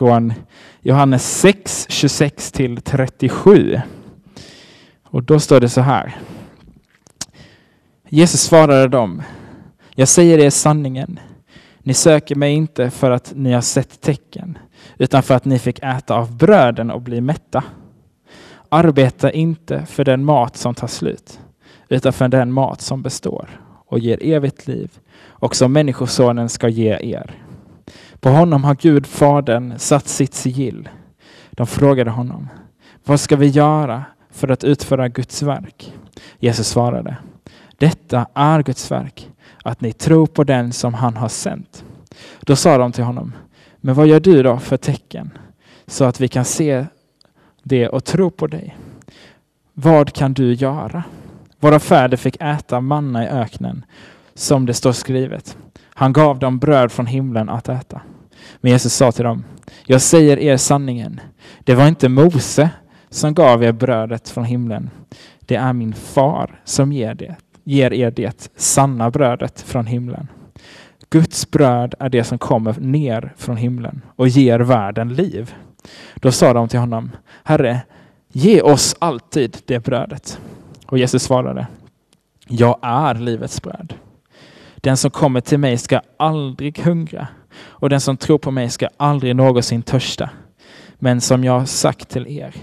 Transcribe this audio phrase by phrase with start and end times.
[0.00, 0.32] från
[0.80, 3.80] Johannes 6, 26 till 37.
[5.04, 6.16] Och då står det så här.
[8.08, 9.22] Jesus svarade dem.
[9.94, 11.18] Jag säger er sanningen.
[11.78, 14.58] Ni söker mig inte för att ni har sett tecken,
[14.98, 17.64] utan för att ni fick äta av bröden och bli mätta.
[18.68, 21.40] Arbeta inte för den mat som tar slut,
[21.88, 23.48] utan för den mat som består
[23.86, 24.90] och ger evigt liv
[25.22, 27.49] och som Människosonen ska ge er.
[28.20, 30.88] På honom har Gud, Fadern, satt sitt sigill.
[31.50, 32.48] De frågade honom,
[33.04, 35.94] vad ska vi göra för att utföra Guds verk?
[36.38, 37.16] Jesus svarade,
[37.78, 39.30] detta är Guds verk,
[39.64, 41.84] att ni tror på den som han har sänt.
[42.40, 43.32] Då sa de till honom,
[43.76, 45.30] men vad gör du då för tecken
[45.86, 46.86] så att vi kan se
[47.62, 48.76] det och tro på dig?
[49.74, 51.02] Vad kan du göra?
[51.60, 53.84] Våra fäder fick äta manna i öknen,
[54.34, 55.56] som det står skrivet.
[55.84, 58.00] Han gav dem bröd från himlen att äta.
[58.60, 59.44] Men Jesus sa till dem,
[59.84, 61.20] jag säger er sanningen.
[61.64, 62.70] Det var inte Mose
[63.10, 64.90] som gav er brödet från himlen.
[65.40, 70.28] Det är min far som ger, det, ger er det sanna brödet från himlen.
[71.10, 75.54] Guds bröd är det som kommer ner från himlen och ger världen liv.
[76.14, 77.10] Då sa de till honom,
[77.44, 77.80] Herre,
[78.32, 80.40] ge oss alltid det brödet.
[80.86, 81.66] Och Jesus svarade,
[82.48, 83.94] jag är livets bröd.
[84.76, 87.28] Den som kommer till mig ska aldrig hungra
[87.60, 90.30] och den som tror på mig ska aldrig någonsin törsta.
[90.94, 92.54] Men som jag har sagt till er,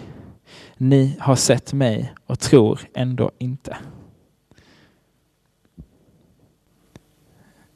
[0.78, 3.78] ni har sett mig och tror ändå inte.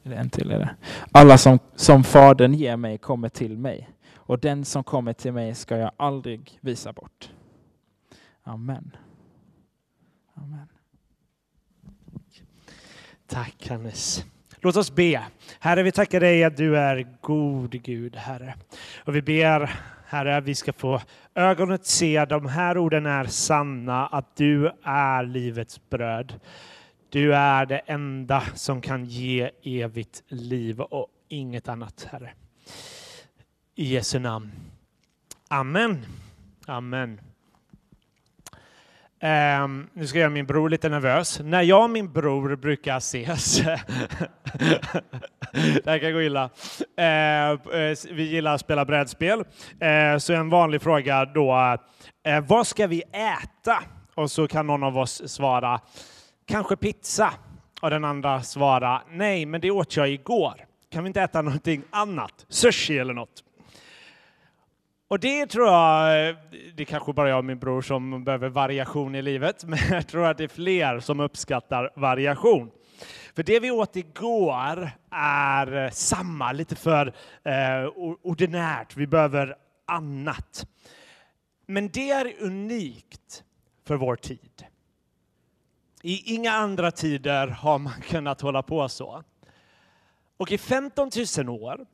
[0.02, 0.74] En till är det.
[1.12, 5.54] Alla som, som Fadern ger mig kommer till mig och den som kommer till mig
[5.54, 7.30] ska jag aldrig visa bort.
[8.42, 8.96] Amen.
[10.34, 10.68] Amen.
[13.26, 14.24] Tack Hannes.
[14.64, 15.22] Låt oss be.
[15.60, 18.54] Herre, vi tackar dig att du är god Gud, Herre.
[19.04, 19.70] Och vi ber,
[20.06, 21.00] Herre, att vi ska få
[21.34, 26.40] ögonet se att de här orden är sanna, att du är livets bröd.
[27.10, 32.32] Du är det enda som kan ge evigt liv och inget annat, Herre.
[33.74, 34.52] I Jesu namn.
[35.48, 36.06] Amen.
[36.66, 37.20] Amen.
[39.22, 41.40] Um, nu ska jag göra min bror lite nervös.
[41.44, 43.60] När jag och min bror brukar ses,
[45.84, 46.50] det här kan gå illa, uh,
[48.12, 51.76] vi gillar att spela brädspel, uh, så en vanlig fråga då,
[52.28, 53.82] uh, vad ska vi äta?
[54.14, 55.80] Och så kan någon av oss svara,
[56.46, 57.32] kanske pizza.
[57.80, 60.54] Och den andra svara, nej, men det åt jag igår.
[60.90, 62.46] Kan vi inte äta någonting annat?
[62.48, 63.44] Sushi eller något?
[65.12, 66.36] Och det tror jag, eh,
[66.74, 70.08] det är kanske bara jag och min bror som behöver variation i livet, men jag
[70.08, 72.70] tror att det är fler som uppskattar variation.
[73.34, 77.06] För det vi åt igår är samma, lite för
[77.44, 77.86] eh,
[78.22, 78.96] ordinärt.
[78.96, 79.56] Vi behöver
[79.86, 80.66] annat.
[81.66, 83.44] Men det är unikt
[83.86, 84.64] för vår tid.
[86.02, 89.22] I inga andra tider har man kunnat hålla på så.
[90.36, 91.86] Och i 15 000 år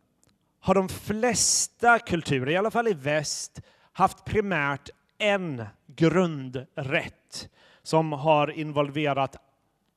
[0.61, 3.61] har de flesta kulturer, i alla fall i väst,
[3.93, 7.49] haft primärt en grundrätt
[7.83, 9.37] som har involverat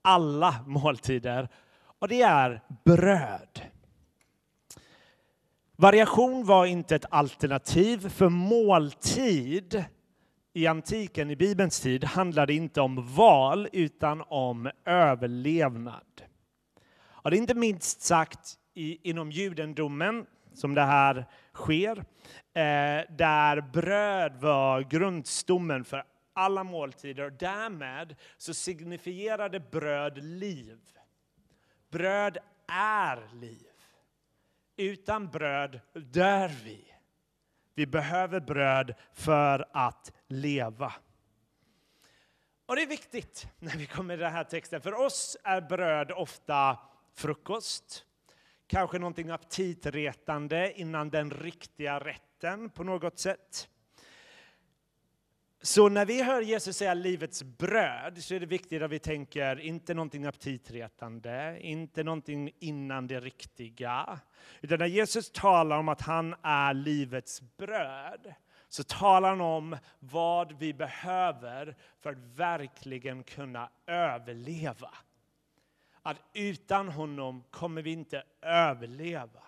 [0.02, 1.50] alla måltider
[2.00, 3.62] och det är bröd.
[5.76, 9.86] Variation var inte ett alternativ för måltid
[10.54, 16.22] i antiken, i Bibelns tid, handlade inte om val utan om överlevnad.
[17.02, 21.98] Och det är inte minst sagt i, inom judendomen som det här sker,
[22.54, 26.04] eh, där bröd var grundstommen för
[26.34, 30.80] alla måltider därmed så signifierade bröd liv.
[31.90, 33.68] Bröd är liv.
[34.78, 36.94] Utan bröd dör vi.
[37.76, 40.94] Vi behöver bröd för att leva.
[42.66, 44.82] Och det är viktigt när vi kommer till den här texten.
[44.82, 46.78] För oss är bröd ofta
[47.14, 48.06] frukost,
[48.72, 53.70] kanske någonting aptitretande innan den riktiga rätten på något sätt.
[55.62, 59.60] Så när vi hör Jesus säga livets bröd så är det viktigt att vi tänker
[59.60, 64.20] inte någonting aptitretande, inte någonting innan det riktiga.
[64.62, 68.34] Utan när Jesus talar om att han är livets bröd
[68.70, 74.94] så talar han om vad vi behöver för att verkligen kunna överleva
[76.02, 79.44] att utan honom kommer vi inte överleva.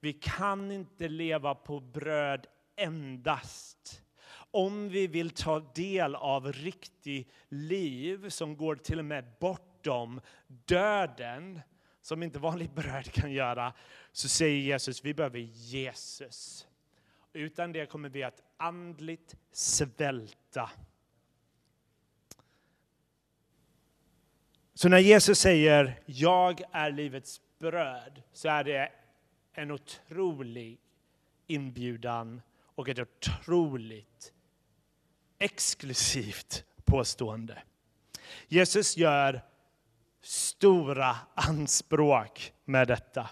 [0.00, 4.02] Vi kan inte leva på bröd endast.
[4.50, 11.60] Om vi vill ta del av riktigt liv som går till och med bortom döden,
[12.00, 13.72] som inte vanligt bröd kan göra,
[14.12, 16.66] så säger Jesus vi behöver Jesus.
[17.32, 20.70] Utan det kommer vi att andligt svälta.
[24.78, 28.92] Så när Jesus säger jag är livets bröd så är det
[29.52, 30.78] en otrolig
[31.46, 34.32] inbjudan och ett otroligt
[35.38, 37.62] exklusivt påstående.
[38.48, 39.42] Jesus gör
[40.20, 43.30] stora anspråk med detta.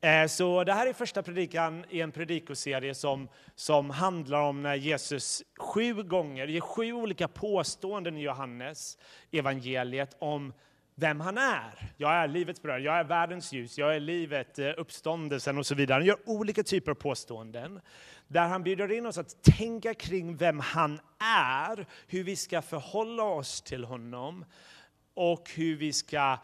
[0.00, 4.74] Eh, så det här är första predikan i en predikoserie som, som handlar om när
[4.74, 8.98] Jesus sju gånger ger sju olika påståenden i Johannes
[9.30, 10.52] evangeliet om
[10.94, 11.92] vem han är.
[11.96, 15.74] Jag är livets bröd, jag är världens ljus, jag är livet, eh, uppståndelsen och så
[15.74, 15.98] vidare.
[15.98, 17.80] Han gör olika typer av påståenden
[18.28, 23.22] där han bjuder in oss att tänka kring vem han är, hur vi ska förhålla
[23.22, 24.44] oss till honom
[25.14, 26.38] och hur vi ska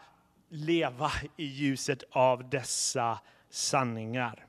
[0.49, 3.19] leva i ljuset av dessa
[3.55, 4.45] sanningar.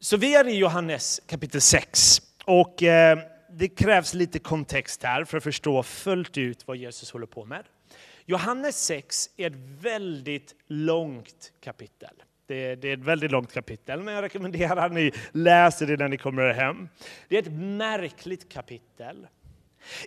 [0.00, 3.18] Så vi är i Johannes kapitel 6 och eh,
[3.50, 7.64] det krävs lite kontext här för att förstå fullt ut vad Jesus håller på med.
[8.26, 12.22] Johannes 6 är ett väldigt långt kapitel.
[12.46, 16.08] Det, det, är ett väldigt långt kapitel, men jag rekommenderar att ni läser det när
[16.08, 16.88] ni kommer hem.
[17.28, 19.26] Det är ett märkligt kapitel.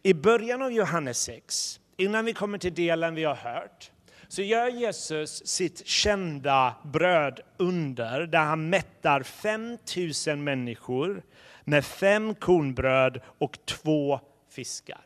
[0.03, 3.91] I början av Johannes 6, innan vi kommer till delen vi har hört,
[4.27, 11.24] så gör Jesus sitt kända brödunder där han mättar 5000 människor
[11.63, 14.19] med fem kornbröd och två
[14.50, 15.03] fiskar.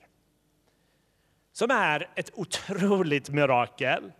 [1.53, 4.11] Som är ett otroligt mirakel.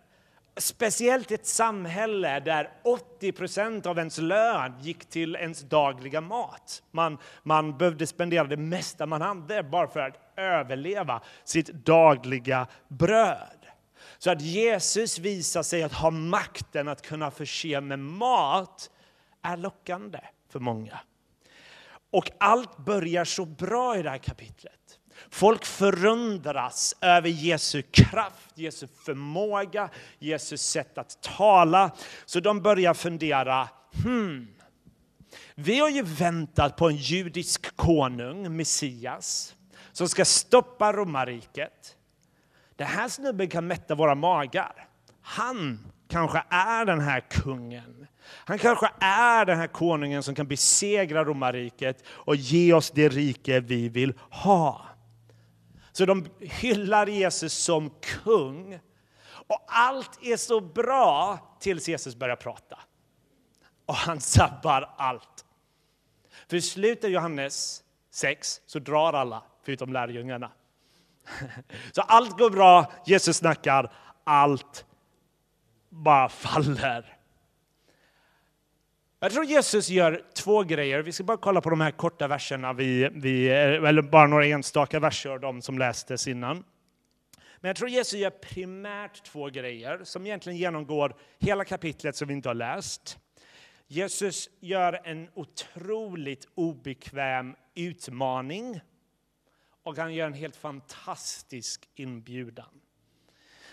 [0.56, 6.82] Speciellt i ett samhälle där 80 av ens lön gick till ens dagliga mat.
[6.90, 13.61] Man, man behövde spendera det mesta man hade bara för att överleva sitt dagliga bröd.
[14.22, 18.90] Så att Jesus visar sig att ha makten att kunna förse med mat
[19.42, 21.00] är lockande för många.
[22.10, 24.98] Och allt börjar så bra i det här kapitlet.
[25.30, 31.90] Folk förundras över Jesu kraft, Jesu förmåga, Jesu sätt att tala.
[32.24, 33.68] Så de börjar fundera,
[34.04, 34.48] hmm,
[35.54, 39.54] vi har ju väntat på en judisk konung, Messias,
[39.92, 41.96] som ska stoppa romarriket.
[42.82, 44.88] Den här snubben kan mätta våra magar.
[45.20, 48.06] Han kanske är den här kungen.
[48.24, 53.60] Han kanske är den här konungen som kan besegra romarriket och ge oss det rike
[53.60, 54.86] vi vill ha.
[55.92, 58.78] Så de hyllar Jesus som kung.
[59.24, 62.78] Och allt är så bra tills Jesus börjar prata.
[63.86, 65.44] Och han sabbar allt.
[66.48, 70.50] För i slutet av Johannes 6 så drar alla, förutom lärjungarna.
[71.92, 73.92] Så allt går bra, Jesus snackar,
[74.24, 74.86] allt
[75.88, 77.18] bara faller.
[79.20, 81.02] Jag tror Jesus gör två grejer.
[81.02, 85.00] Vi ska bara kolla på de här korta verserna, vi, vi, eller bara några enstaka
[85.00, 86.64] verser av de som lästes innan.
[87.60, 92.34] Men jag tror Jesus gör primärt två grejer som egentligen genomgår hela kapitlet som vi
[92.34, 93.18] inte har läst.
[93.86, 98.80] Jesus gör en otroligt obekväm utmaning
[99.82, 102.80] och han gör en helt fantastisk inbjudan.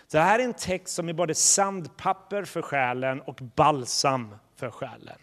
[0.06, 4.70] Så det här är en text som är både sandpapper för själen och balsam för
[4.70, 5.18] själen.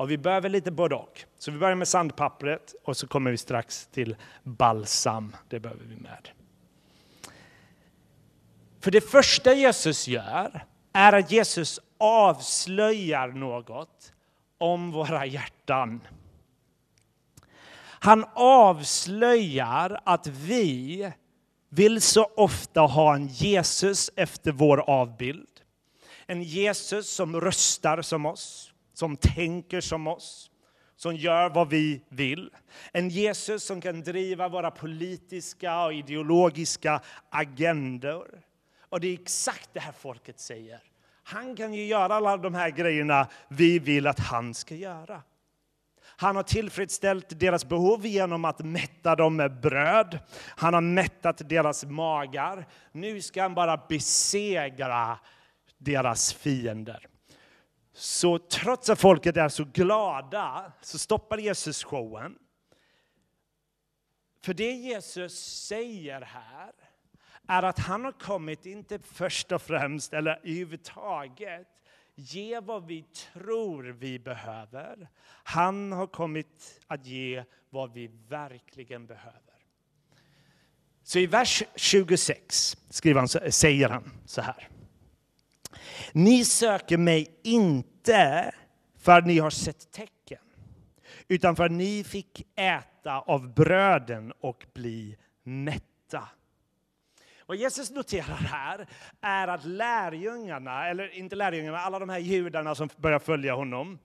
[0.00, 1.24] Och vi behöver lite både och.
[1.38, 5.36] Så vi börjar med sandpappret och så kommer vi strax till balsam.
[5.48, 6.28] Det behöver vi med.
[8.80, 14.12] För det första Jesus gör är att Jesus avslöjar något
[14.58, 16.00] om våra hjärtan.
[18.02, 21.12] Han avslöjar att vi
[21.68, 25.48] vill så ofta ha en Jesus efter vår avbild.
[26.26, 30.50] En Jesus som röstar som oss, som tänker som oss,
[30.96, 32.50] som gör vad vi vill.
[32.92, 38.42] En Jesus som kan driva våra politiska och ideologiska agendor.
[38.88, 40.82] Och det är exakt det här folket säger.
[41.22, 45.22] Han kan ju göra alla de här grejerna vi vill att han ska göra.
[46.20, 50.18] Han har tillfredsställt deras behov genom att mätta dem med bröd.
[50.56, 52.66] Han har mättat deras magar.
[52.92, 55.18] Nu ska han bara besegra
[55.78, 57.06] deras fiender.
[57.92, 62.34] Så trots att folket är så glada så stoppar Jesus showen.
[64.44, 66.72] För det Jesus säger här
[67.48, 71.79] är att han har kommit, inte först och främst eller överhuvudtaget,
[72.20, 75.08] ge vad vi tror vi behöver.
[75.42, 79.40] Han har kommit att ge vad vi verkligen behöver.
[81.02, 84.68] Så i vers 26 skriver han, säger han så här.
[86.12, 88.54] Ni söker mig inte
[88.98, 90.38] för att ni har sett tecken.
[91.28, 96.28] utan för att ni fick äta av bröden och bli mätta.
[97.50, 98.86] Vad Jesus noterar här
[99.20, 103.98] är att lärjungarna, eller inte lärjungarna, alla de här judarna som börjar följa honom,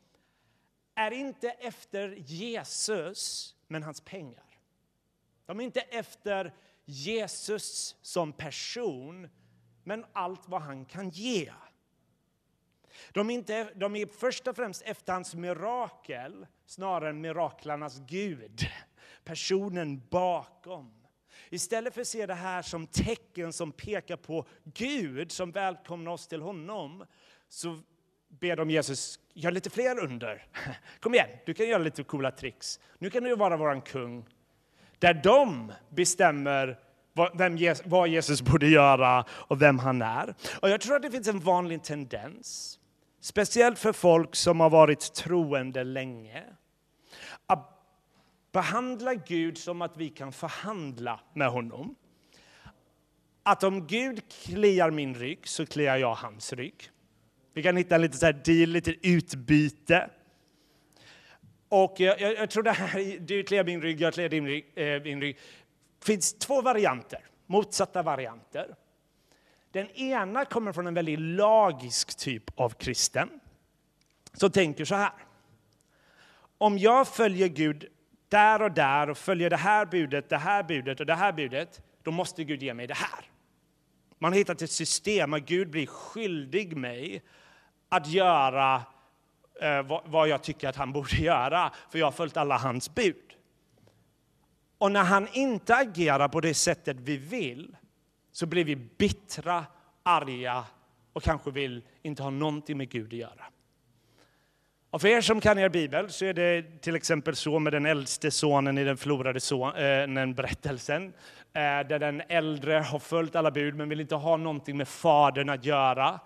[0.96, 4.44] är inte efter Jesus, men hans pengar.
[5.46, 6.54] De är inte efter
[6.86, 9.30] Jesus som person,
[9.84, 11.52] men allt vad han kan ge.
[13.12, 18.68] De är, inte, de är först och främst efter hans mirakel snarare än miraklarnas Gud,
[19.24, 21.05] personen bakom.
[21.50, 26.28] Istället för att se det här som tecken som pekar på Gud som välkomnar oss
[26.28, 27.06] till honom
[27.50, 27.80] så
[28.28, 30.46] ber de Jesus gör lite fler under.
[31.00, 32.80] Kom igen, du kan göra lite coola tricks.
[32.98, 34.26] Nu kan du vara vår kung.
[35.00, 36.80] Där de bestämmer
[37.34, 40.36] vem, vad Jesus borde göra och vem han är.
[40.62, 42.80] Och jag tror att det finns en vanlig tendens,
[43.22, 46.44] speciellt för folk som har varit troende länge,
[48.56, 51.96] behandla Gud som att vi kan förhandla med honom.
[53.44, 56.90] Att om Gud kliar min rygg så kliar jag hans rygg.
[57.54, 60.10] Vi kan hitta en liten så här deal, lite utbyte.
[61.70, 64.66] Och jag, jag, jag tror det här, du kliar min rygg, jag kliar din rygg.
[64.76, 65.36] Eh, din rygg.
[66.00, 68.76] Det finns två varianter, motsatta varianter.
[69.72, 73.30] Den ena kommer från en väldigt lagisk typ av kristen
[74.34, 75.14] som tänker så här.
[76.58, 77.90] Om jag följer Gud
[78.30, 81.82] där och där och följer det här budet, det här budet och det här budet,
[82.04, 83.26] då måste Gud ge mig det här.
[84.20, 87.24] Man har hittat ett system att Gud blir skyldig mig
[87.90, 88.84] att göra
[89.62, 93.16] eh, vad jag tycker att han borde göra, för jag har följt alla hans bud.
[94.78, 97.76] Och när han inte agerar på det sättet vi vill,
[98.32, 99.66] så blir vi bittra,
[100.04, 100.66] arga
[101.14, 103.46] och kanske vill inte ha någonting med Gud att göra.
[104.96, 107.86] Och för er som kan er bibel så är det till exempel så med den
[107.86, 111.14] äldste sonen i den förlorade sonen-berättelsen.
[111.54, 114.88] Eh, eh, där den äldre har följt alla bud men vill inte ha någonting med
[114.88, 116.20] fadern att göra.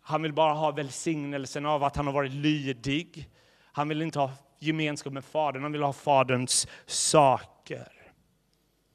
[0.00, 3.28] Han vill bara ha välsignelsen av att han har varit lydig.
[3.72, 7.92] Han vill inte ha gemenskap med Fadern, han vill ha Faderns saker.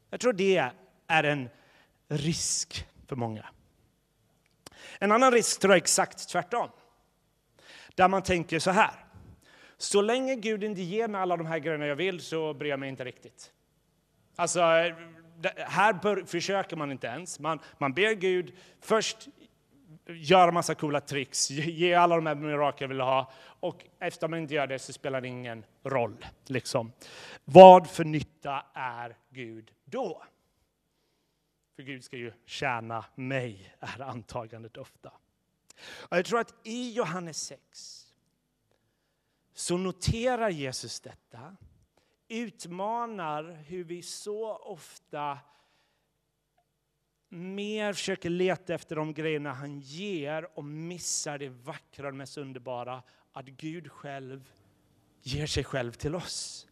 [0.10, 0.72] Jag tror det
[1.07, 1.50] är en
[2.07, 3.46] risk för många.
[5.00, 6.69] En annan risk tror jag är exakt tvärtom.
[7.96, 9.06] Där man tänker så här.
[9.77, 12.79] Så länge Gud inte ger mig alla de här grejerna jag vill så bryr jag
[12.79, 13.51] mig inte riktigt.
[14.36, 14.60] Alltså,
[15.55, 17.39] här bör, försöker man inte ens.
[17.39, 19.27] Man, man ber Gud först
[20.07, 23.31] göra massa coola tricks, ge alla de här mirakel jag vill ha.
[23.60, 26.25] Och efter man inte gör det så spelar det ingen roll.
[26.46, 26.91] Liksom.
[27.46, 30.24] Vad för nytta är Gud då?
[31.75, 35.12] För Gud ska ju tjäna mig, är antagandet ofta.
[36.10, 38.06] Och jag tror att i Johannes 6
[39.57, 41.55] så noterar Jesus detta,
[42.27, 45.39] utmanar hur vi så ofta
[47.29, 53.03] mer försöker leta efter de grejerna han ger och missar det vackra och mest underbara,
[53.31, 54.49] att Gud själv
[55.21, 56.67] ger sig själv till oss.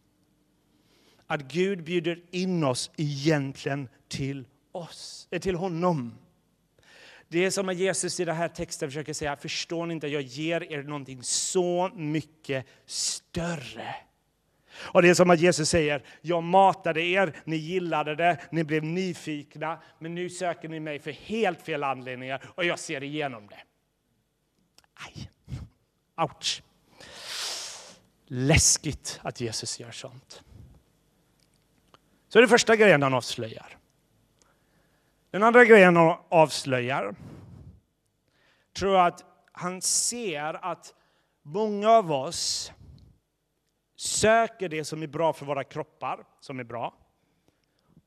[1.26, 6.14] Att Gud bjuder in oss egentligen till oss, eh, till honom.
[7.28, 10.22] Det är som att Jesus i den här texten försöker säga, förstår ni inte, jag
[10.22, 13.94] ger er någonting så mycket större.
[14.78, 18.84] Och det är som att Jesus säger, jag matade er, ni gillade det, ni blev
[18.84, 23.62] nyfikna, men nu söker ni mig för helt fel anledningar och jag ser igenom det.
[24.94, 25.30] Aj,
[26.16, 26.62] ouch.
[28.26, 30.42] Läskigt att Jesus gör sånt.
[32.28, 33.76] Så det är första grejen han avslöjar.
[35.36, 37.14] Den andra grejen han avslöjar
[38.72, 40.94] tror jag att han ser att
[41.42, 42.72] många av oss
[43.96, 46.94] söker det som är bra för våra kroppar, som är bra,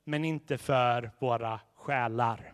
[0.04, 2.54] men inte för våra själar.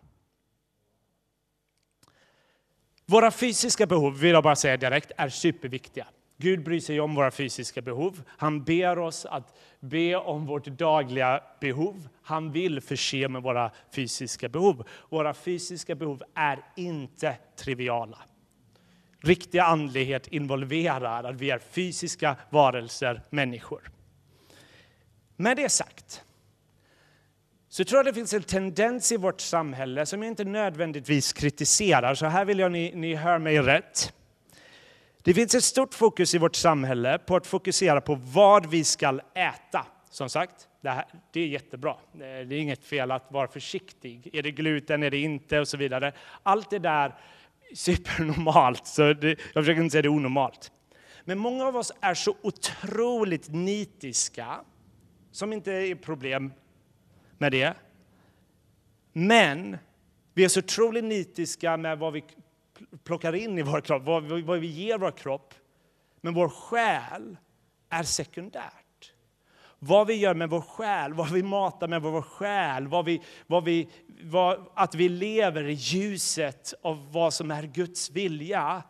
[3.06, 6.06] Våra fysiska behov, vill jag bara säga direkt, är superviktiga.
[6.38, 8.22] Gud bryr sig om våra fysiska behov.
[8.26, 12.08] Han ber oss att be om vårt dagliga behov.
[12.22, 14.88] Han vill förse med våra fysiska behov.
[15.08, 18.18] Våra fysiska behov är inte triviala.
[19.20, 23.90] Riktig andlighet involverar att vi är fysiska varelser, människor.
[25.36, 26.22] Med det sagt
[27.68, 32.14] så tror jag det finns en tendens i vårt samhälle som jag inte nödvändigtvis kritiserar,
[32.14, 34.12] så här vill jag ni, ni hör mig rätt.
[35.26, 39.20] Det finns ett stort fokus i vårt samhälle på att fokusera på vad vi ska
[39.34, 39.86] äta.
[40.10, 41.90] Som sagt, det, här, det är jättebra.
[41.90, 44.30] Eh, det är inget fel att vara försiktig.
[44.32, 46.12] Är det gluten, är det inte och så vidare.
[46.42, 47.14] Allt det där
[47.74, 50.72] supernormalt, så det, jag försöker inte säga det är onormalt.
[51.24, 54.60] Men många av oss är så otroligt nitiska,
[55.32, 56.52] som inte är problem
[57.38, 57.74] med det.
[59.12, 59.78] Men
[60.34, 62.24] vi är så otroligt nitiska med vad vi
[63.04, 65.54] plockar in i vår kropp, vad vi, vad vi ger vår kropp.
[66.20, 67.36] Men vår själ
[67.88, 69.12] är sekundärt.
[69.78, 73.64] Vad vi gör med vår själ, vad vi matar med vår själ, vad vi, vad
[73.64, 73.88] vi,
[74.22, 78.82] vad, att vi lever i ljuset av vad som är Guds vilja,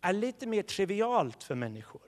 [0.00, 2.00] är lite mer trivialt för människor.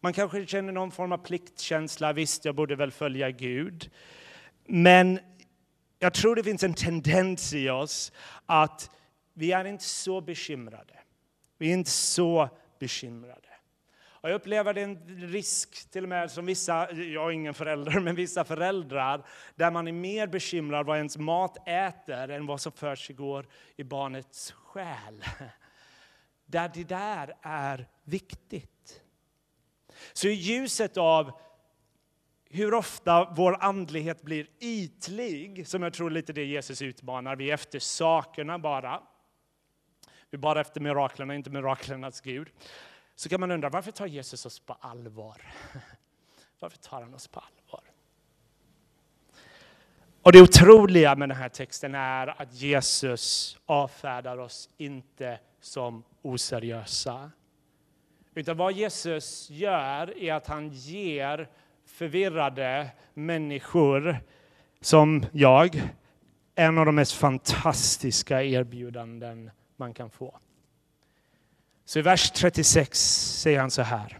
[0.00, 3.90] Man kanske känner någon form av pliktkänsla, visst jag borde väl följa Gud.
[4.66, 5.20] Men
[5.98, 8.12] jag tror det finns en tendens i oss
[8.46, 8.90] att
[9.38, 10.94] vi är inte så bekymrade.
[11.58, 13.48] Vi är inte så bekymrade.
[14.20, 14.96] Och jag upplever det en
[15.28, 19.88] risk, till och med som vissa, jag är ingen förälder, men vissa föräldrar, där man
[19.88, 25.24] är mer bekymrad vad ens mat äter än vad som försiggår i barnets själ.
[26.46, 29.02] Där det där är viktigt.
[30.12, 31.40] Så i ljuset av
[32.50, 37.36] hur ofta vår andlighet blir ytlig, som jag tror lite det Jesus utmanar.
[37.36, 39.02] Vi är efter sakerna bara.
[40.30, 42.48] Vi är bara efter miraklerna, inte miraklernas Gud.
[43.14, 45.42] Så kan man undra, varför tar Jesus oss på allvar?
[46.60, 47.82] Varför tar han oss på allvar?
[50.22, 57.30] Och det otroliga med den här texten är att Jesus avfärdar oss inte som oseriösa.
[58.34, 61.48] Utan vad Jesus gör är att han ger
[61.84, 64.16] förvirrade människor
[64.80, 65.82] som jag
[66.54, 70.38] en av de mest fantastiska erbjudanden man kan få.
[71.84, 73.00] Så i vers 36
[73.40, 74.18] säger han så här.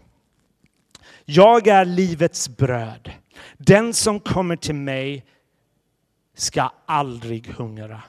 [1.25, 3.11] Jag är livets bröd.
[3.57, 5.25] Den som kommer till mig
[6.33, 8.03] ska aldrig hungra.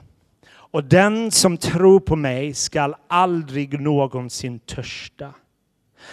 [0.51, 5.33] Och den som tror på mig skall aldrig någonsin törsta.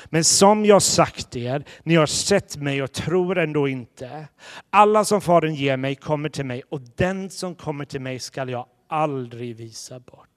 [0.04, 4.28] Men som jag sagt er, ni har sett mig och tror ändå inte.
[4.70, 8.48] Alla som Fadern ger mig kommer till mig och den som kommer till mig skall
[8.48, 10.27] jag aldrig visa bort.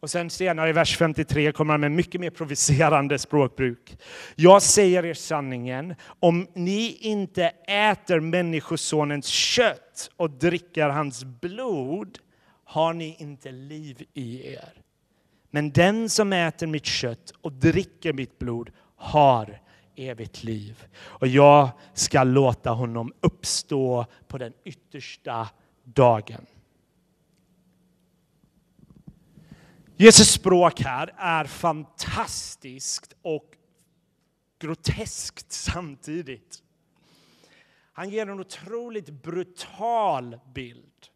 [0.00, 3.96] Och sen senare i vers 53 kommer han med mycket mer provocerande språkbruk.
[4.34, 12.18] Jag säger er sanningen, om ni inte äter Människosonens kött och dricker hans blod
[12.64, 14.72] har ni inte liv i er.
[15.50, 19.60] Men den som äter mitt kött och dricker mitt blod har
[19.96, 20.84] evigt liv.
[21.02, 25.48] Och jag ska låta honom uppstå på den yttersta
[25.84, 26.46] dagen.
[30.00, 33.56] Jesus språk här är fantastiskt och
[34.58, 36.62] groteskt samtidigt.
[37.92, 41.06] Han ger en otroligt brutal bild.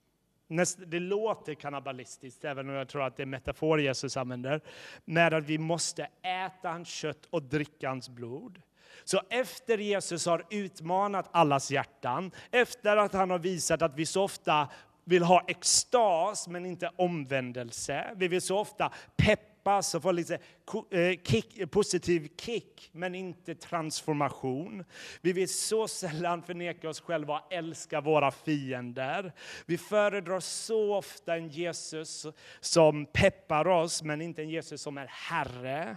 [0.86, 4.60] Det låter kannibalistiskt, även om jag tror att det är metafor Jesus använder,
[5.04, 8.62] med att vi måste äta hans kött och dricka hans blod.
[9.04, 14.22] Så efter Jesus har utmanat allas hjärtan, efter att han har visat att vi så
[14.22, 14.68] ofta
[15.04, 18.14] vill ha extas men inte omvändelse.
[18.16, 24.84] Vi vill så ofta peppas och få lite eh, kick, positiv kick men inte transformation.
[25.20, 29.32] Vi vill så sällan förneka oss själva och älska våra fiender.
[29.66, 32.26] Vi föredrar så ofta en Jesus
[32.60, 35.96] som peppar oss men inte en Jesus som är Herre.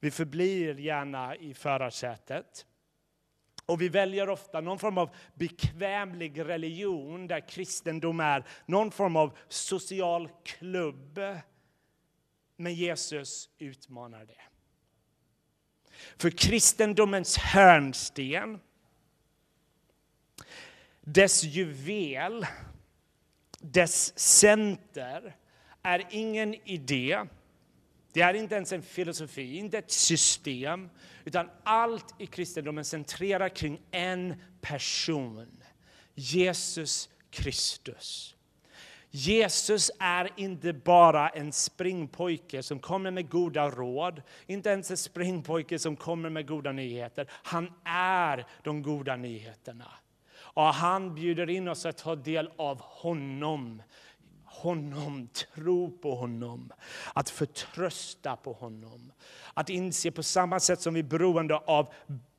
[0.00, 2.66] Vi förblir gärna i förarsätet.
[3.66, 9.38] Och vi väljer ofta någon form av bekvämlig religion där kristendom är någon form av
[9.48, 11.20] social klubb.
[12.56, 14.40] Men Jesus utmanar det.
[16.16, 18.60] För kristendomens hörnsten,
[21.00, 22.46] dess juvel,
[23.58, 25.36] dess center
[25.82, 27.26] är ingen idé
[28.12, 30.90] det är inte ens en filosofi, inte ett system,
[31.24, 35.62] utan allt i kristendomen centrerar kring en person.
[36.14, 38.36] Jesus Kristus.
[39.14, 45.78] Jesus är inte bara en springpojke som kommer med goda råd, inte ens en springpojke
[45.78, 47.26] som kommer med goda nyheter.
[47.30, 49.92] Han är de goda nyheterna.
[50.34, 53.82] Och han bjuder in oss att ta del av honom
[54.62, 56.72] honom, tro på honom,
[57.14, 59.12] att förtrösta på honom.
[59.54, 61.92] Att inse på samma sätt som vi är beroende av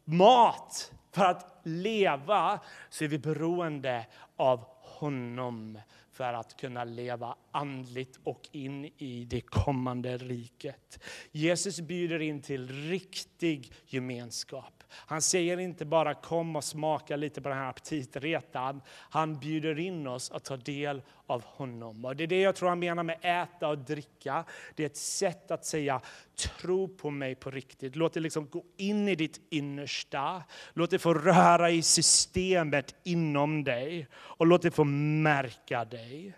[0.06, 2.60] mat för att leva,
[2.90, 4.06] så är vi beroende
[4.36, 5.80] av honom
[6.12, 11.00] för att kunna leva andligt och in i det kommande riket.
[11.32, 14.83] Jesus bjuder in till riktig gemenskap.
[14.96, 18.82] Han säger inte bara kom och smaka lite på den här aptitretan.
[18.88, 22.06] Han bjuder in oss att ta del av honom.
[22.06, 24.46] Och det är det jag tror han menar med äta och dricka.
[24.76, 26.02] Det är ett sätt att säga
[26.36, 27.96] tro på mig på riktigt.
[27.96, 30.44] Låt det liksom gå in i ditt innersta.
[30.74, 34.08] Låt det få röra i systemet inom dig.
[34.14, 36.34] Och låt det få märka dig.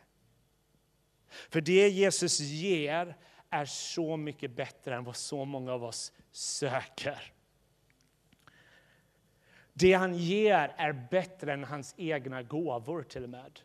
[1.49, 3.15] För det Jesus ger
[3.49, 7.34] är så mycket bättre än vad så många av oss söker.
[9.77, 13.59] Det han ger är bättre än hans egna gåvor till och med.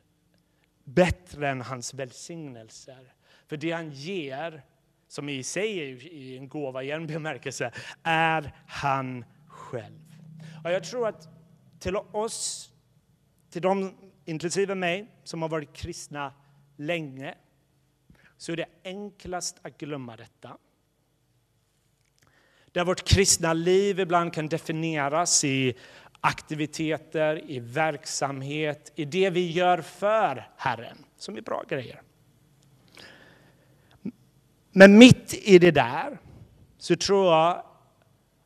[0.85, 3.12] Bättre än hans välsignelser.
[3.46, 4.62] För det han ger,
[5.09, 10.14] som i sig är en gåva i en bemärkelse, är han själv.
[10.64, 11.29] Och jag tror att
[11.79, 12.73] till oss,
[13.51, 13.94] till de,
[14.25, 16.33] inklusive mig, som har varit kristna
[16.77, 17.35] länge,
[18.37, 20.59] så är det enklast att glömma detta.
[22.72, 25.74] Där vårt kristna liv ibland kan definieras i
[26.20, 32.02] aktiviteter, i verksamhet, i det vi gör för Herren, som är bra grejer.
[34.72, 36.18] Men mitt i det där
[36.78, 37.64] så tror jag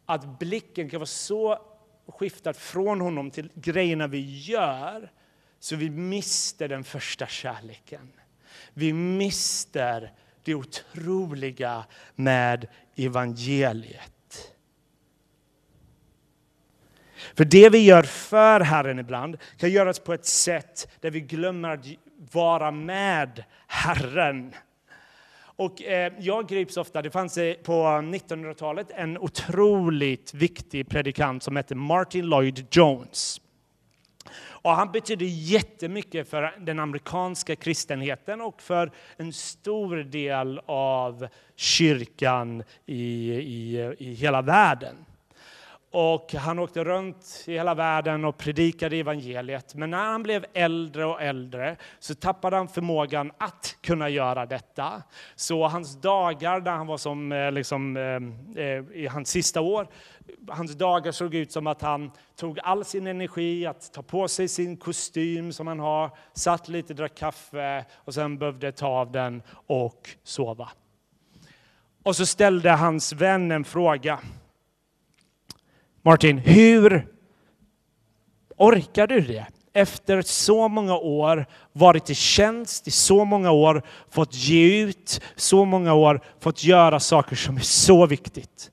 [0.06, 1.58] att blicken kan vara så
[2.06, 5.10] skiftad från honom till grejerna vi gör
[5.60, 8.12] så vi mister den första kärleken.
[8.74, 11.84] Vi mister det otroliga
[12.14, 14.13] med evangeliet.
[17.36, 21.70] För det vi gör för Herren ibland kan göras på ett sätt där vi glömmer
[21.70, 21.86] att
[22.32, 24.54] vara med Herren.
[25.56, 31.56] Och eh, jag grips ofta, det fanns eh, på 1900-talet en otroligt viktig predikant som
[31.56, 33.40] hette Martin Lloyd Jones.
[34.64, 42.62] Och han betydde jättemycket för den amerikanska kristenheten och för en stor del av kyrkan
[42.86, 44.96] i, i, i hela världen.
[45.96, 49.74] Och han åkte runt i hela världen och predikade evangeliet.
[49.74, 55.02] Men när han blev äldre och äldre så tappade han förmågan att kunna göra detta.
[55.34, 59.88] Så hans dagar, när han var som, eh, liksom, eh, eh, i hans sista år,
[60.48, 64.48] hans dagar såg ut som att han tog all sin energi att ta på sig
[64.48, 69.42] sin kostym som han har, satt lite, drack kaffe och sen behövde ta av den
[69.66, 70.68] och sova.
[72.02, 74.20] Och så ställde hans vän en fråga.
[76.06, 77.06] Martin, hur
[78.56, 79.46] orkar du det?
[79.72, 85.64] Efter så många år varit i tjänst, i så många år fått ge ut, så
[85.64, 88.70] många år fått göra saker som är så viktigt.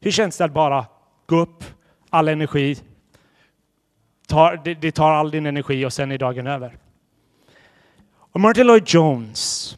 [0.00, 0.86] Hur känns det att bara
[1.26, 1.64] gå upp,
[2.10, 2.78] all energi,
[4.26, 6.78] tar, det, det tar all din energi och sen är dagen över?
[8.14, 9.76] Och Martin Lloyd Jones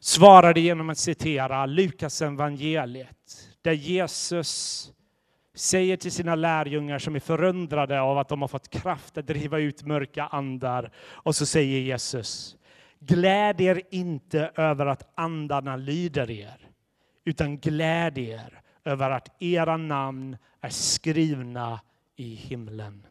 [0.00, 4.92] svarade genom att citera Lukas evangeliet där Jesus
[5.58, 9.58] säger till sina lärjungar som är förundrade av att de har fått kraft att driva
[9.58, 10.92] ut mörka andar.
[11.08, 12.56] Och så säger Jesus,
[13.00, 16.68] gläd er inte över att andarna lyder er,
[17.24, 21.80] utan gläd er över att era namn är skrivna
[22.16, 23.06] i himlen.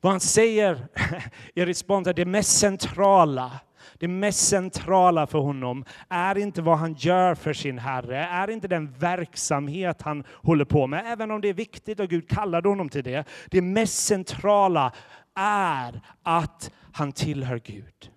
[0.00, 0.88] Vad han säger
[1.54, 3.60] i respons är det mest centrala
[3.98, 8.68] det mest centrala för honom är inte vad han gör för sin Herre, är inte
[8.68, 12.88] den verksamhet han håller på med, även om det är viktigt och Gud kallade honom
[12.88, 13.24] till det.
[13.50, 14.92] Det mest centrala
[15.34, 18.10] är att han tillhör Gud.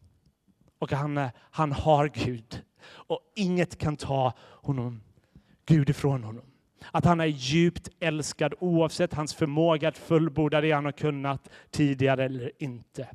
[0.79, 2.61] Och han, han har Gud.
[2.87, 5.01] Och inget kan ta honom,
[5.65, 6.45] Gud ifrån honom.
[6.91, 12.25] Att han är djupt älskad oavsett hans förmåga att fullborda det han har kunnat tidigare
[12.25, 13.07] eller inte.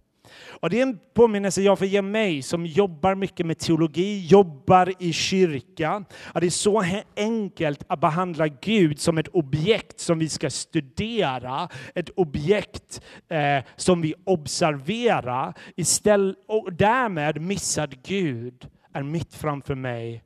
[0.50, 4.92] Och det är en påminnelse jag får ge mig som jobbar mycket med teologi, jobbar
[4.98, 6.04] i kyrka.
[6.34, 6.84] Det är så
[7.16, 14.00] enkelt att behandla Gud som ett objekt som vi ska studera, ett objekt eh, som
[14.00, 20.24] vi observerar istället, och därmed missad Gud är mitt framför mig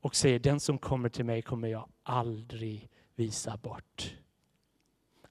[0.00, 4.14] och säger den som kommer till mig kommer jag aldrig visa bort.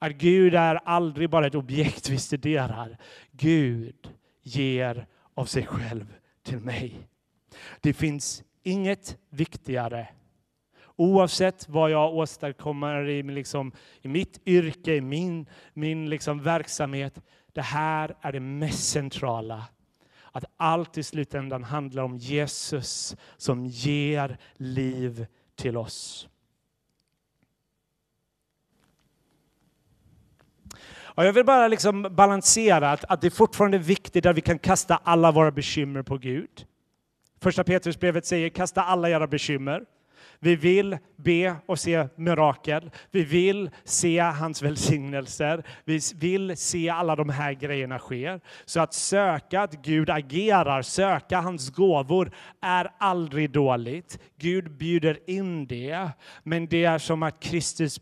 [0.01, 2.97] Att Gud är aldrig bara ett objekt vi studerar.
[3.31, 4.09] Gud
[4.41, 7.07] ger av sig själv till mig.
[7.81, 10.07] Det finns inget viktigare
[11.01, 17.21] Oavsett vad jag åstadkommer i, liksom, i mitt yrke, i min, min liksom verksamhet.
[17.53, 19.67] Det här är det mest centrala.
[20.31, 26.27] Att allt i slutändan handlar om Jesus som ger liv till oss.
[31.15, 34.59] Och jag vill bara liksom balansera att, att det är fortfarande viktigt att vi kan
[34.59, 36.65] kasta alla våra bekymmer på Gud.
[37.41, 39.85] Första Petrusbrevet säger kasta alla era bekymmer.
[40.43, 42.91] Vi vill be och se mirakel.
[43.11, 45.63] Vi vill se hans välsignelser.
[45.85, 48.39] Vi vill se alla de här grejerna ske.
[48.65, 54.19] Så att söka att Gud agerar, söka hans gåvor är aldrig dåligt.
[54.37, 56.09] Gud bjuder in det.
[56.43, 57.99] Men det är som att Kristus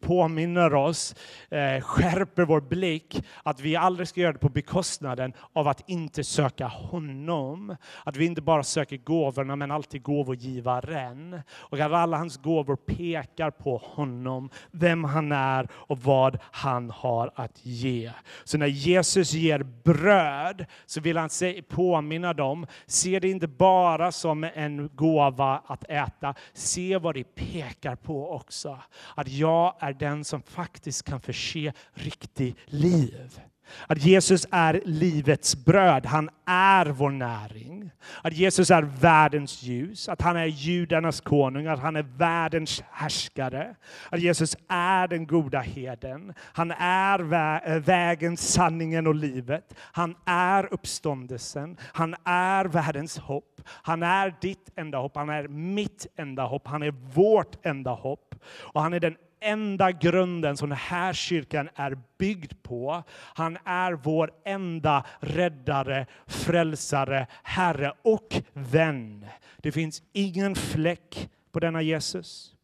[0.00, 1.14] påminner oss,
[1.50, 6.24] eh, skärper vår blick, att vi aldrig ska göra det på bekostnaden av att inte
[6.24, 7.76] söka honom.
[8.04, 11.42] Att vi inte bara söker gåvorna, men alltid gåvogivaren.
[11.74, 17.30] Och att alla hans gåvor pekar på honom, vem han är och vad han har
[17.34, 18.12] att ge.
[18.44, 21.30] Så när Jesus ger bröd så vill han
[21.68, 27.96] påminna dem, se det inte bara som en gåva att äta, se vad det pekar
[27.96, 28.78] på också.
[29.14, 33.40] Att jag är den som faktiskt kan förse riktigt liv.
[33.86, 37.90] Att Jesus är livets bröd, han är vår näring.
[38.22, 43.74] Att Jesus är världens ljus, att han är judarnas konung, att han är världens härskare.
[44.10, 46.34] Att Jesus är den goda heden.
[46.38, 49.74] Han är vä eh, vägen, sanningen och livet.
[49.78, 51.76] Han är uppståndelsen.
[51.80, 53.60] Han är världens hopp.
[53.66, 58.34] Han är ditt enda hopp, han är mitt enda hopp, han är vårt enda hopp.
[58.44, 63.02] Och han är den enda grunden som den här kyrkan är byggd på.
[63.10, 69.26] Han är vår enda räddare, frälsare, Herre och vän.
[69.56, 72.54] Det finns ingen fläck på denna Jesus.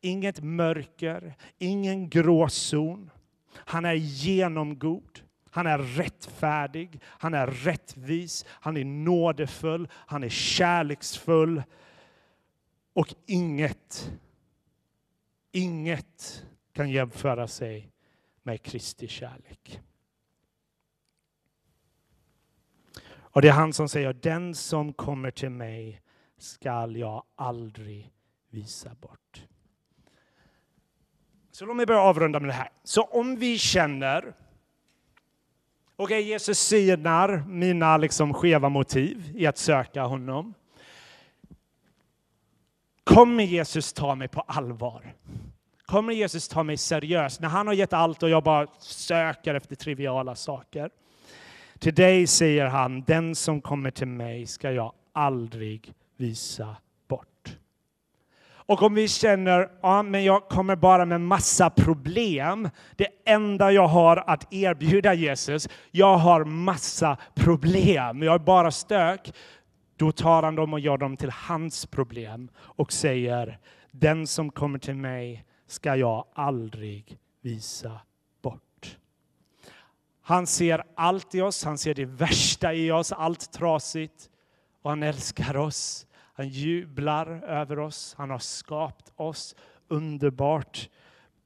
[0.00, 3.10] Inget mörker, ingen gråzon.
[3.54, 5.20] Han är genomgod.
[5.50, 11.62] Han är rättfärdig, han är rättvis, han är nådefull, han är kärleksfull.
[12.92, 14.10] Och inget
[15.56, 17.92] Inget kan jämföra sig
[18.42, 19.80] med Kristi kärlek.
[23.16, 26.02] Och det är han som säger, den som kommer till mig
[26.38, 28.12] skall jag aldrig
[28.50, 29.46] visa bort.
[31.50, 32.70] Så låt mig börja avrunda med det här.
[32.84, 34.34] Så om vi känner,
[35.96, 40.54] okej okay, Jesus synar mina liksom skeva motiv i att söka honom.
[43.04, 45.14] Kommer Jesus ta mig på allvar?
[45.86, 49.76] Kommer Jesus ta mig seriöst när han har gett allt och jag bara söker efter
[49.76, 50.90] triviala saker?
[51.78, 56.76] Till dig säger han, den som kommer till mig ska jag aldrig visa
[57.08, 57.56] bort.
[58.48, 62.68] Och om vi känner, ja men jag kommer bara med massa problem.
[62.96, 69.32] Det enda jag har att erbjuda Jesus, jag har massa problem, jag är bara stök.
[69.96, 73.58] Då tar han dem och gör dem till hans problem och säger,
[73.90, 78.00] den som kommer till mig ska jag aldrig visa
[78.42, 78.98] bort.
[80.20, 84.30] Han ser allt i oss, han ser det värsta i oss, allt trasigt.
[84.82, 86.06] Och han älskar oss.
[86.34, 88.14] Han jublar över oss.
[88.18, 89.56] Han har skapat oss
[89.88, 90.90] underbart.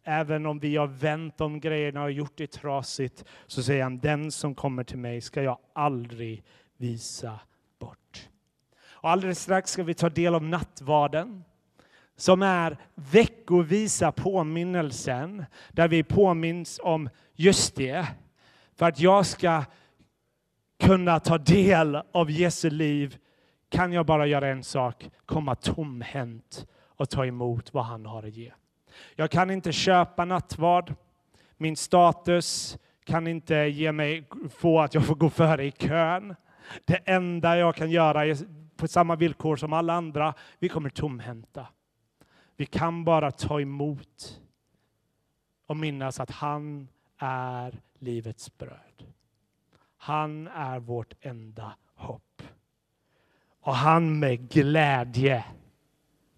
[0.05, 4.33] Även om vi har vänt om grejerna och gjort det trasigt så säger han, den
[4.33, 6.45] som kommer till mig ska jag aldrig
[6.77, 7.41] visa
[7.79, 8.29] bort.
[8.83, 11.45] Och alldeles strax ska vi ta del av nattvarden
[12.21, 18.07] som är veckovisa påminnelsen där vi påminns om just det.
[18.79, 19.65] För att jag ska
[20.83, 23.17] kunna ta del av Jesu liv
[23.69, 28.37] kan jag bara göra en sak, komma tomhänt och ta emot vad han har att
[28.37, 28.53] ge.
[29.17, 30.95] Jag kan inte köpa nattvard.
[31.57, 36.35] Min status kan inte ge mig, få att jag får gå före i kön.
[36.85, 38.37] Det enda jag kan göra är
[38.77, 41.67] på samma villkor som alla andra, vi kommer tomhänta.
[42.61, 44.40] Vi kan bara ta emot
[45.66, 49.05] och minnas att han är livets bröd.
[49.96, 52.42] Han är vårt enda hopp.
[53.61, 55.44] Och han med glädje,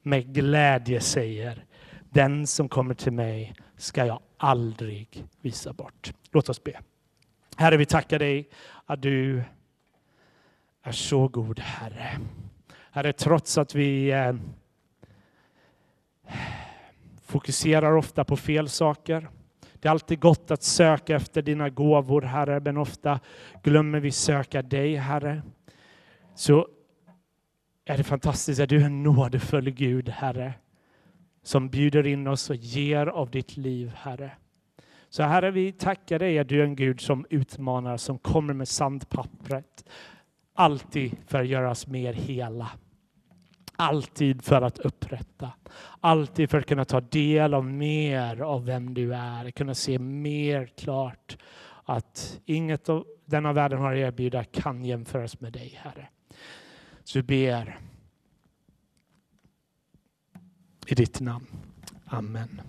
[0.02, 1.64] med glädje säger,
[2.10, 6.12] den som kommer till mig ska jag aldrig visa bort.
[6.30, 6.80] Låt oss be.
[7.56, 8.48] Herre, vi tackar dig
[8.86, 9.44] att du
[10.82, 12.18] är så god, Herre.
[12.90, 14.34] Herre, trots att vi eh,
[17.26, 19.28] fokuserar ofta på fel saker.
[19.74, 23.20] Det är alltid gott att söka efter dina gåvor, Herre, men ofta
[23.62, 25.42] glömmer vi söka dig, Herre.
[26.34, 26.68] Så
[27.84, 30.54] är det fantastiskt att du är en nådefull Gud, Herre,
[31.42, 34.32] som bjuder in oss och ger av ditt liv, Herre.
[35.08, 38.68] Så Herre, vi tackar dig att du är en Gud som utmanar, som kommer med
[38.68, 39.84] sandpappret,
[40.54, 42.70] alltid för att göra oss mer hela.
[43.76, 45.52] Alltid för att upprätta.
[46.00, 49.50] Alltid för att kunna ta del av mer av vem du är.
[49.50, 51.36] Kunna se mer klart
[51.84, 56.08] att inget av denna världen har att erbjuda kan jämföras med dig, Herre.
[57.04, 57.78] Så vi ber
[60.86, 61.46] I ditt namn.
[62.06, 62.60] Amen.